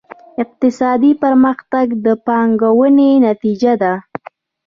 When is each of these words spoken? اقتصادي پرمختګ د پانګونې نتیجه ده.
اقتصادي 0.43 1.11
پرمختګ 1.23 1.85
د 2.05 2.07
پانګونې 2.25 3.09
نتیجه 3.27 3.73
ده. 3.81 3.93